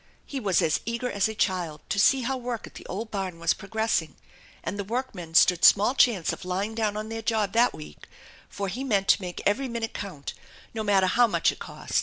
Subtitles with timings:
[0.25, 3.37] He was as eager as a child to see how work at the old barn
[3.37, 4.15] was progressing,
[4.63, 8.07] and the workmen stood small chance of lying down on their job that week,
[8.49, 10.33] for he meant to make every minute count,
[10.73, 11.99] no matter how much it cost.